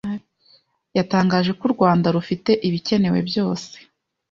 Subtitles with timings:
[0.97, 3.73] yatangaje ko u Rwanda rufite ibikenewe byose